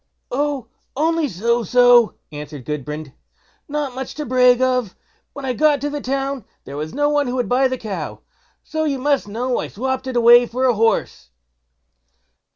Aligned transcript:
"Oh! 0.31 0.65
only 0.95 1.27
so 1.27 1.61
so", 1.63 2.15
answered 2.31 2.65
Gudbrand; 2.65 3.13
"not 3.67 3.93
much 3.93 4.15
to 4.15 4.25
brag 4.25 4.59
of. 4.59 4.95
When 5.33 5.45
I 5.45 5.53
got 5.53 5.79
to 5.81 5.91
the 5.91 6.01
town 6.01 6.43
there 6.65 6.75
was 6.75 6.91
no 6.91 7.07
one 7.09 7.27
who 7.27 7.35
would 7.35 7.47
buy 7.47 7.67
the 7.67 7.77
cow, 7.77 8.21
so 8.63 8.83
you 8.83 8.97
must 8.97 9.27
know 9.27 9.59
I 9.59 9.67
swopped 9.67 10.07
it 10.07 10.15
away 10.17 10.47
for 10.47 10.65
a 10.65 10.73
horse." 10.73 11.29